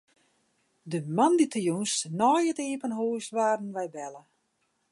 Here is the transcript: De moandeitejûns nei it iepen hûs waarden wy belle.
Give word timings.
De 0.91 0.97
moandeitejûns 1.15 1.93
nei 2.19 2.43
it 2.51 2.59
iepen 2.67 2.95
hûs 2.99 3.27
waarden 3.35 3.73
wy 3.75 3.85
belle. 3.95 4.23